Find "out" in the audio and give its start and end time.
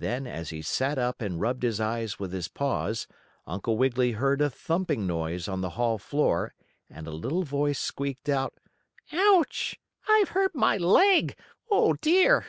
8.28-8.58